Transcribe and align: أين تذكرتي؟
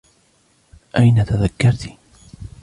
أين 0.97 1.25
تذكرتي؟ 1.25 1.97